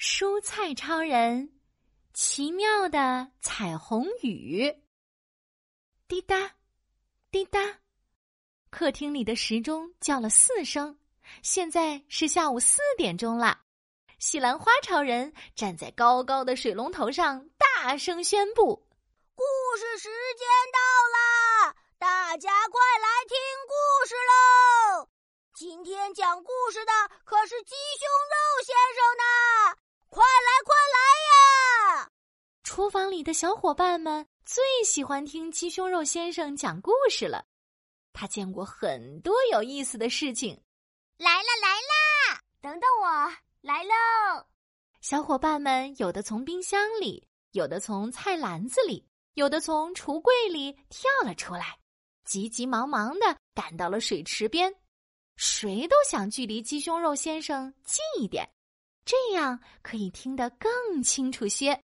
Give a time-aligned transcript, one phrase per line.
[0.00, 1.60] 蔬菜超人，
[2.14, 4.74] 奇妙的彩虹雨。
[6.08, 6.52] 滴答，
[7.30, 7.60] 滴答，
[8.70, 10.98] 客厅里的时钟叫了四声。
[11.42, 13.60] 现在是下午四点钟了。
[14.18, 18.76] 西兰花超人站在高高的水龙头上，大声宣布
[19.36, 19.44] ：“故
[19.76, 20.08] 事时
[20.38, 23.36] 间到啦，大家快来听
[23.68, 25.10] 故事喽！
[25.54, 26.92] 今天讲故事的
[27.22, 29.76] 可是鸡胸肉先生呢。”
[30.20, 30.98] 快来，快来
[32.02, 32.10] 呀！
[32.62, 37.46] 厨房里的小伙伴们最喜欢听鸡胸肉先生讲故事了。
[38.12, 40.62] 他见过很多有意思的事情。
[41.16, 42.40] 来啦，来啦！
[42.60, 43.32] 等等我，
[43.62, 44.44] 来喽！
[45.00, 51.78] 小伙伴们有的从冰箱里，有的从菜篮子里，有的从橱柜里跳了出来，
[52.26, 54.70] 急急忙忙的赶到了水池边。
[55.36, 58.46] 谁都想距离鸡胸肉先生近一点。
[59.04, 61.80] 这样可以听得更清楚些。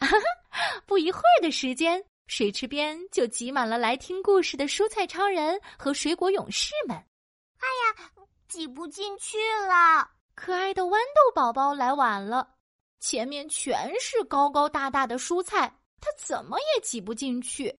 [0.86, 6.96] 不一会儿的时间，水池边就挤满了来听故事的蔬菜超人和水果勇士们。
[6.96, 8.10] 哎呀，
[8.48, 9.36] 挤不进去
[9.68, 10.10] 了！
[10.34, 12.54] 可爱的豌豆宝宝来晚了，
[13.00, 17.76] 前面全是高高大大的蔬菜，他怎么也挤不进去。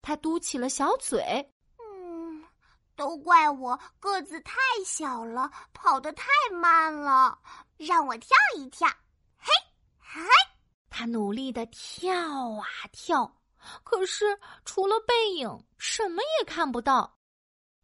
[0.00, 1.52] 他嘟起了小嘴。
[1.78, 2.42] 嗯，
[2.96, 4.54] 都怪我个子太
[4.86, 7.38] 小了，跑得太慢了。
[7.78, 8.88] 让我跳一跳，
[9.38, 9.50] 嘿，
[9.98, 10.20] 嗨！
[10.90, 13.40] 他努力的跳啊跳，
[13.84, 15.48] 可是除了背影，
[15.78, 17.16] 什么也看不到。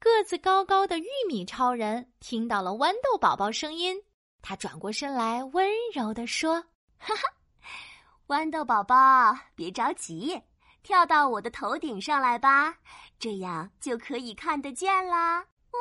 [0.00, 3.96] 个子高高的玉米超人听到了豌豆宝宝声音，
[4.42, 6.60] 他转过身来，温柔的说
[6.98, 7.22] ：“哈哈，
[8.26, 10.42] 豌豆宝宝，别着急，
[10.82, 12.76] 跳到我的头顶上来吧，
[13.18, 15.38] 这样就可以看得见啦。”
[15.72, 15.80] 哇，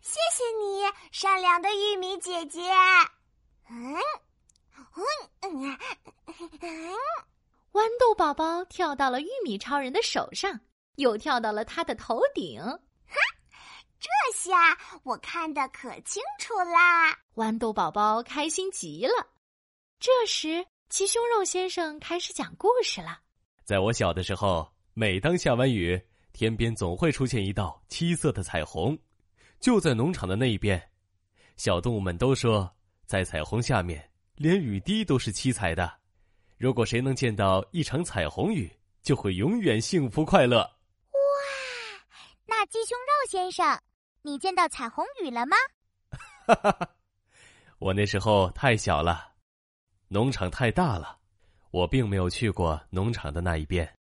[0.00, 2.70] 谢谢你，善良的玉米姐姐。
[3.72, 3.94] 嗯，
[5.42, 5.78] 嗯，
[6.60, 6.92] 嗯，
[7.72, 10.58] 豌豆宝宝跳到了玉米超人的手上，
[10.96, 12.60] 又跳到了他的头顶。
[12.60, 13.16] 哈，
[14.00, 17.16] 这下我看得可清楚啦！
[17.36, 19.28] 豌豆宝宝开心极了。
[20.00, 23.20] 这时，鸡胸肉先生开始讲故事了。
[23.64, 26.00] 在我小的时候，每当下完雨，
[26.32, 28.98] 天边总会出现一道七色的彩虹，
[29.60, 30.90] 就在农场的那一边。
[31.56, 32.68] 小动物们都说。
[33.10, 35.98] 在彩虹下面，连雨滴都是七彩的。
[36.56, 38.70] 如果谁能见到一场彩虹雨，
[39.02, 40.58] 就会永远幸福快乐。
[40.58, 41.18] 哇！
[42.46, 43.76] 那鸡胸肉先生，
[44.22, 45.56] 你见到彩虹雨了吗？
[46.46, 46.88] 哈哈哈！
[47.80, 49.32] 我那时候太小了，
[50.06, 51.18] 农场太大了，
[51.72, 53.92] 我并没有去过农场的那一边。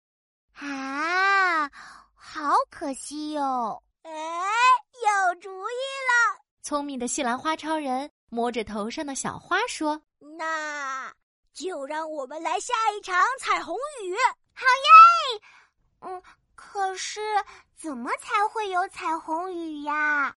[0.53, 1.67] 啊，
[2.13, 3.83] 好可惜哟！
[4.03, 6.45] 哎，有主意了！
[6.61, 8.11] 聪明的西兰花超人。
[8.31, 10.03] 摸着头上的小花说
[10.37, 11.12] ：“那
[11.55, 14.15] 就让我们来下一场彩虹雨，
[14.55, 15.43] 好耶！
[16.00, 16.22] 嗯，
[16.55, 17.21] 可是
[17.77, 20.37] 怎么才会有彩虹雨呀？”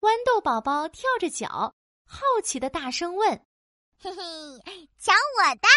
[0.00, 1.74] 豌豆宝宝跳着脚，
[2.06, 3.46] 好奇的大声问
[3.98, 4.22] ：“嘿嘿，
[4.98, 5.68] 瞧我的！”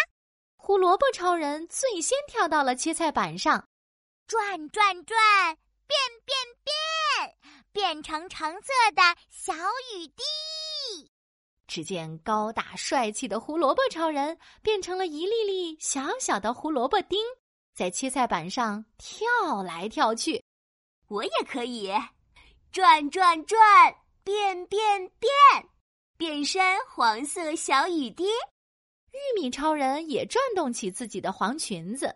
[0.56, 3.68] 胡萝卜超人最先跳到了切菜板上，
[4.26, 5.16] 转转转，
[5.86, 7.36] 变变变，
[7.72, 9.54] 变成橙色的小
[9.94, 10.22] 雨滴。
[11.66, 17.18] 只见高大帅气的胡萝卜超人变成了一粒粒小小的胡萝卜丁，
[17.74, 20.42] 在切菜板上跳来跳去。
[21.08, 21.92] 我也可以，
[22.72, 23.58] 转转转，
[24.24, 25.30] 变变变，
[26.16, 28.24] 变身黄色小雨滴。
[28.24, 32.14] 玉米超人也转动起自己的黄裙子，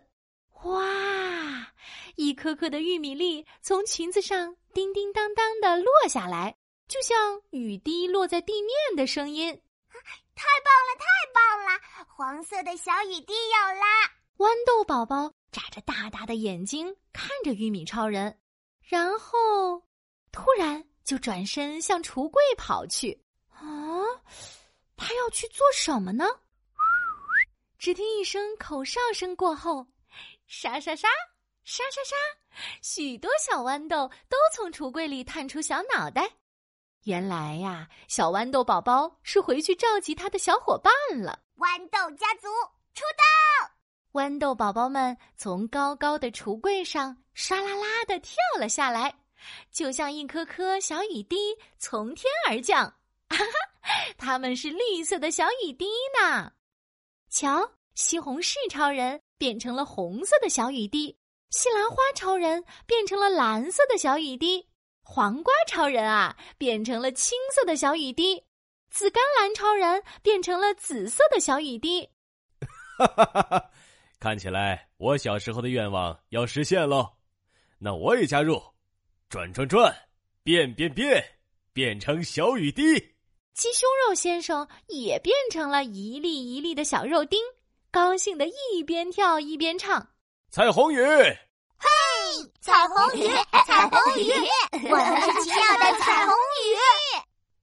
[0.63, 1.73] 哇！
[2.15, 6.55] 一颗颗的玉米粒从裙子上叮叮当当的落下来。
[6.91, 9.49] 就像雨滴落在地面的声音，
[10.35, 12.05] 太棒了，太棒了！
[12.05, 14.11] 黄色的小雨滴有啦！
[14.35, 18.37] 豌豆宝宝眨着大大的眼睛看着玉米超人，
[18.83, 19.81] 然后
[20.33, 23.23] 突然就转身向橱柜跑去。
[23.51, 23.63] 啊，
[24.97, 26.25] 他要去做什么呢？
[27.79, 29.87] 只听一声口哨声过后，
[30.45, 31.07] 沙沙沙，
[31.63, 32.17] 沙沙沙，
[32.81, 36.29] 许多小豌豆都从橱柜里探出小脑袋。
[37.05, 41.39] 原来呀，小豌豆宝宝是回去召集他的小伙伴了。
[41.57, 42.47] 豌豆家族
[42.93, 44.21] 出动！
[44.21, 49.15] 豌豆宝宝们从高高的橱柜上唰啦啦的跳了下来，
[49.71, 52.85] 就像一颗颗小雨滴从天而降。
[53.29, 55.87] 哈哈，他们是绿色的小雨滴
[56.19, 56.51] 呢。
[57.31, 61.17] 瞧，西红柿超人变成了红色的小雨滴，
[61.49, 64.67] 西兰花超人变成了蓝色的小雨滴。
[65.03, 68.43] 黄瓜超人啊，变成了青色的小雨滴；
[68.89, 72.09] 紫甘蓝超人变成了紫色的小雨滴。
[72.97, 73.71] 哈哈哈哈！
[74.19, 77.13] 看起来我小时候的愿望要实现喽，
[77.79, 78.61] 那我也加入，
[79.29, 79.93] 转转转，
[80.43, 81.23] 变变变，
[81.73, 82.83] 变成小雨滴。
[83.53, 87.39] 鸡胸肉先生也变成了一粒一粒的小肉丁，
[87.91, 90.07] 高兴的一边跳一边唱：
[90.49, 91.37] 彩虹雨，嘿，
[92.61, 93.27] 彩虹雨，
[93.65, 94.31] 彩虹雨，
[94.83, 96.77] 我们是奇妙的彩虹雨，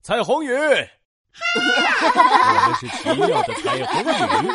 [0.02, 0.52] 彩虹雨。
[1.54, 1.60] 我
[2.66, 4.02] 们是奇妙的彩虹
[4.42, 4.46] 雨。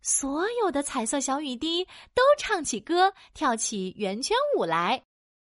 [0.00, 1.84] 所有的彩色小雨滴
[2.14, 5.02] 都唱起歌，跳起圆圈舞来，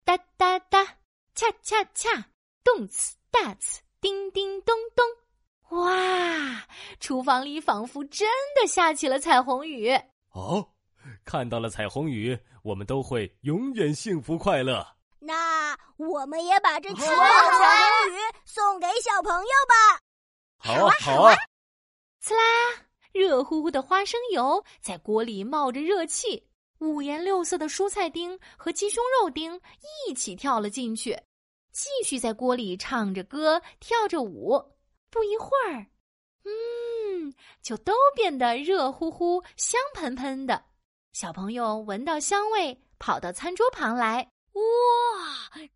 [0.04, 0.86] 哒哒哒，
[1.34, 2.28] 恰恰恰，
[2.64, 5.04] 动次大次，叮叮咚咚。
[5.76, 6.68] 哇！
[7.00, 8.28] 厨房里仿佛真
[8.60, 9.92] 的下起了彩虹雨。
[10.32, 10.68] 哦，
[11.24, 14.86] 看到了彩虹雨，我们都会永远幸福快乐。
[15.20, 20.00] 那我们也把这奇妙的彩虹雨送给小朋友吧。
[20.58, 21.36] 好啊，好啊！
[22.24, 26.48] 呲啦，热乎乎的花生油在锅里冒着热气，
[26.80, 29.60] 五颜六色的蔬菜丁和鸡胸肉丁
[30.08, 31.20] 一起跳了进去，
[31.72, 34.64] 继续在锅里唱着歌，跳着舞。
[35.16, 35.88] 不一会儿，
[36.44, 40.66] 嗯，就都变得热乎乎、香喷喷的。
[41.14, 44.30] 小朋友闻到香味，跑到餐桌旁来。
[44.52, 44.62] 哇，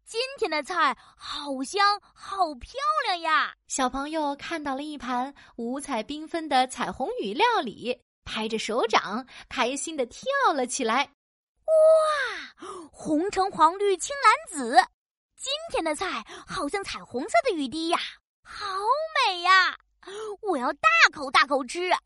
[0.03, 2.73] 今天的菜好香，好漂
[3.05, 3.55] 亮呀！
[3.69, 10.21] 小朋友看到了一盘五彩缤纷的彩虹雨料理，拍着手掌，开心的跳
[10.53, 11.13] 了起来。
[11.65, 14.75] 哇，红橙黄绿青蓝紫，
[15.37, 17.97] 今天的菜好像彩虹色的雨滴呀，
[18.43, 18.65] 好
[20.59, 21.99] 要大口大口吃啊！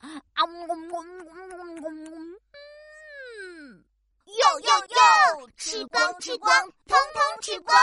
[4.26, 5.50] 哟哟哟！
[5.58, 7.76] 吃光吃光，通通吃光！